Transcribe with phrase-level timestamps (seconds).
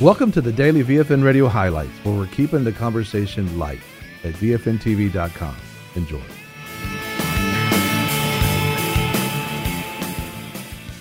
[0.00, 3.80] Welcome to the daily VFN Radio highlights, where we're keeping the conversation light
[4.24, 5.54] at VFNTV.com.
[5.94, 6.22] Enjoy.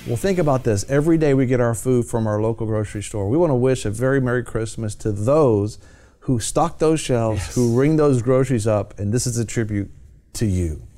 [0.05, 0.83] Well, think about this.
[0.89, 3.29] Every day we get our food from our local grocery store.
[3.29, 5.79] We want to wish a very Merry Christmas to those
[6.21, 7.55] who stock those shelves, yes.
[7.55, 9.89] who ring those groceries up, and this is a tribute
[10.33, 10.88] to you.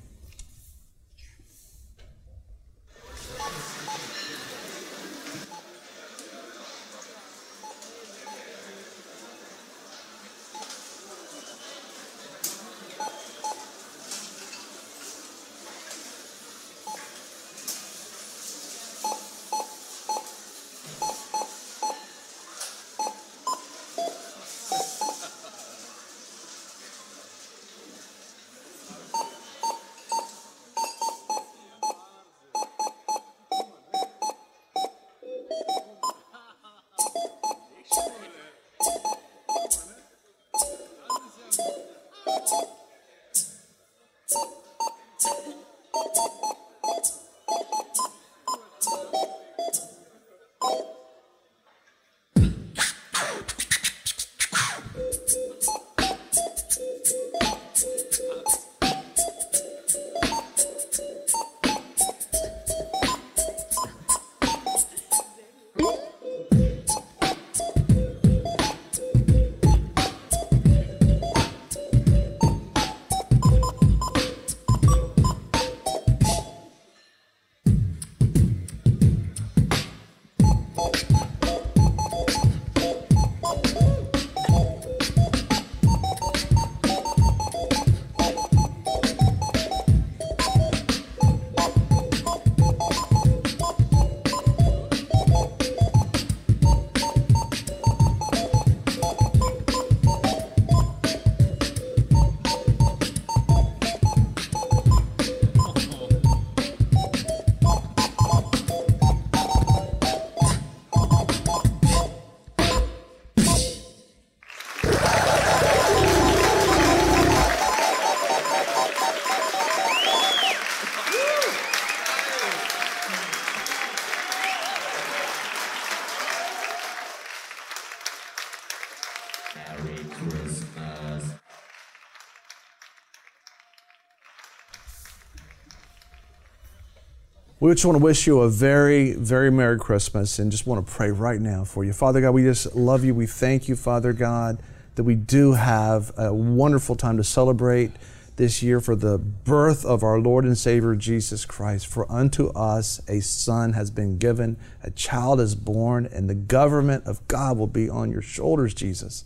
[137.62, 140.92] We just want to wish you a very, very Merry Christmas and just want to
[140.92, 141.94] pray right now for you.
[141.94, 143.14] Father God, we just love you.
[143.14, 144.58] We thank you, Father God,
[144.96, 147.92] that we do have a wonderful time to celebrate
[148.36, 151.86] this year for the birth of our Lord and Savior Jesus Christ.
[151.86, 157.06] For unto us a son has been given, a child is born, and the government
[157.06, 159.24] of God will be on your shoulders, Jesus.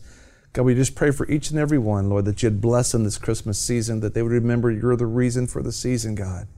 [0.52, 3.18] God, we just pray for each and every one, Lord, that you'd bless them this
[3.18, 6.50] Christmas season, that they would remember you're the reason for the season, God.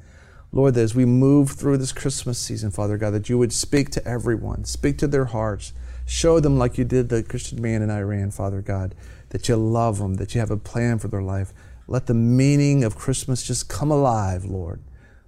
[0.51, 3.89] Lord, that as we move through this Christmas season, Father God, that you would speak
[3.91, 5.73] to everyone, speak to their hearts,
[6.05, 8.95] show them like you did the Christian man in Iran, Father God,
[9.29, 11.53] that you love them, that you have a plan for their life.
[11.87, 14.81] Let the meaning of Christmas just come alive, Lord,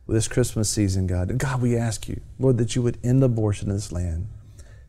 [0.08, 1.30] with this Christmas season, God.
[1.30, 4.28] And God, we ask you, Lord, that you would end abortion in this land,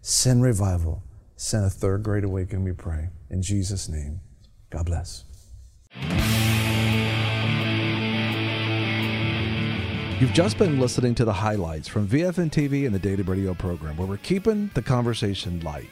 [0.00, 1.02] send revival,
[1.36, 3.08] send a third great awakening, we pray.
[3.28, 4.20] In Jesus' name,
[4.70, 5.24] God bless.
[10.20, 13.96] You've just been listening to the highlights from VFN TV and the Daily Radio program,
[13.96, 15.88] where we're keeping the conversation light.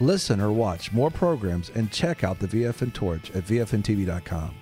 [0.00, 4.54] Listen or watch more programs and check out the VFN Torch at VFNTV.com.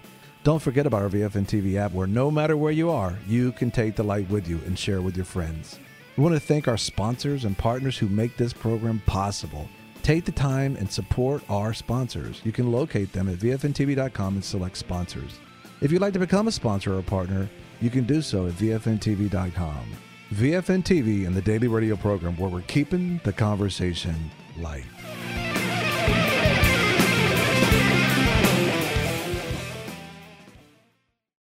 [0.43, 3.71] Don't forget about our VFN TV app, where no matter where you are, you can
[3.71, 5.79] take the light with you and share with your friends.
[6.17, 9.69] We want to thank our sponsors and partners who make this program possible.
[10.03, 12.41] Take the time and support our sponsors.
[12.43, 15.39] You can locate them at VFNTV.com and select sponsors.
[15.81, 17.49] If you'd like to become a sponsor or partner,
[17.85, 19.85] you can do so at VFNTV.com.
[20.33, 24.87] VFN TV and the daily radio program where we're keeping the conversation light.